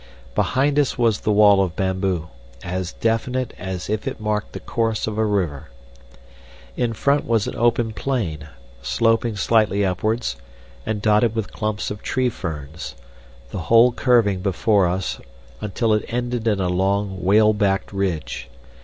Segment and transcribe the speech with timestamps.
[0.33, 2.29] Behind us was the wall of bamboo,
[2.63, 5.69] as definite as if it marked the course of a river.
[6.75, 8.47] In front was an open plain,
[8.81, 10.37] sloping slightly upwards
[10.87, 12.95] and dotted with clumps of tree ferns,
[13.51, 15.19] the whole curving before us
[15.61, 18.49] until it ended in a long, whale backed ridge.